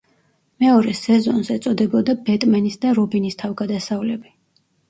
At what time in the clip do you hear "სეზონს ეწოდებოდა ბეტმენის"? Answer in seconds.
0.99-2.81